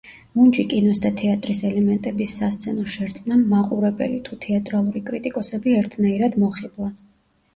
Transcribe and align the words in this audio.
მუნჯი 0.37 0.63
კინოს 0.69 1.01
და 1.01 1.09
თეატრის 1.19 1.59
ელემენტების 1.71 2.31
სასცენო 2.39 2.85
შერწყმამ 2.93 3.43
მაყურებელი, 3.51 4.17
თუ 4.29 4.37
თეატრალური 4.47 5.03
კრიტიკოსები 5.11 5.75
ერთნაირად 5.83 6.39
მოხიბლა. 6.45 6.89